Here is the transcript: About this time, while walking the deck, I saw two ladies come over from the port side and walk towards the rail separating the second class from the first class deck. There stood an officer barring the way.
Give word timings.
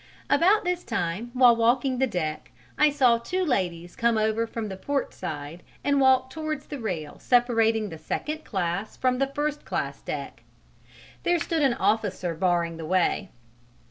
About 0.31 0.63
this 0.63 0.83
time, 0.83 1.29
while 1.35 1.55
walking 1.55 1.99
the 1.99 2.07
deck, 2.07 2.49
I 2.75 2.89
saw 2.89 3.19
two 3.19 3.43
ladies 3.45 3.95
come 3.95 4.17
over 4.17 4.47
from 4.47 4.67
the 4.67 4.75
port 4.75 5.13
side 5.13 5.61
and 5.83 6.01
walk 6.01 6.31
towards 6.31 6.65
the 6.65 6.79
rail 6.79 7.19
separating 7.19 7.89
the 7.89 7.99
second 7.99 8.43
class 8.43 8.97
from 8.97 9.19
the 9.19 9.27
first 9.27 9.63
class 9.63 10.01
deck. 10.01 10.41
There 11.21 11.37
stood 11.37 11.61
an 11.61 11.75
officer 11.75 12.33
barring 12.33 12.77
the 12.77 12.85
way. 12.87 13.29